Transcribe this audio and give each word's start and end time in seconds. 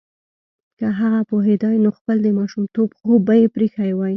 که 0.77 0.85
هغه 0.99 1.21
پوهیدای 1.29 1.77
نو 1.83 1.89
خپل 1.97 2.17
د 2.23 2.27
ماشومتوب 2.39 2.89
خوب 2.99 3.19
به 3.27 3.33
یې 3.39 3.47
پریښی 3.55 3.91
وای 3.95 4.09